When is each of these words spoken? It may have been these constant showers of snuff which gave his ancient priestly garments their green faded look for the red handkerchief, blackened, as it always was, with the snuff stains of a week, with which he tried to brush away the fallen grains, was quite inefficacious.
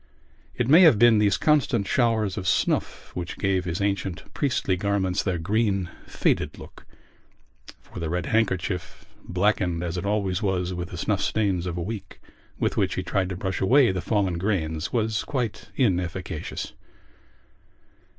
It 0.55 0.67
may 0.67 0.81
have 0.81 0.97
been 0.97 1.19
these 1.19 1.37
constant 1.37 1.85
showers 1.85 2.35
of 2.35 2.47
snuff 2.47 3.11
which 3.15 3.37
gave 3.37 3.65
his 3.65 3.81
ancient 3.81 4.23
priestly 4.33 4.75
garments 4.75 5.21
their 5.21 5.37
green 5.37 5.91
faded 6.07 6.57
look 6.57 6.87
for 7.79 7.99
the 7.99 8.09
red 8.09 8.25
handkerchief, 8.25 9.05
blackened, 9.23 9.83
as 9.83 9.97
it 9.97 10.05
always 10.07 10.41
was, 10.41 10.73
with 10.73 10.89
the 10.89 10.97
snuff 10.97 11.21
stains 11.21 11.67
of 11.67 11.77
a 11.77 11.83
week, 11.83 12.19
with 12.57 12.77
which 12.77 12.95
he 12.95 13.03
tried 13.03 13.29
to 13.29 13.37
brush 13.37 13.61
away 13.61 13.91
the 13.91 14.01
fallen 14.01 14.39
grains, 14.39 14.91
was 14.91 15.23
quite 15.23 15.69
inefficacious. 15.75 16.73